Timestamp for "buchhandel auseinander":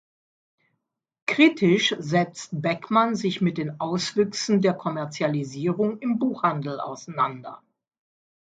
6.17-7.61